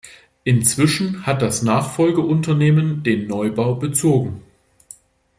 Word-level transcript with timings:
Inzwischen 0.45 1.27
hat 1.27 1.43
das 1.43 1.61
Nachfolgeunternehmen 1.61 3.03
den 3.03 3.27
Neubau 3.27 3.75
bezogen. 3.75 4.41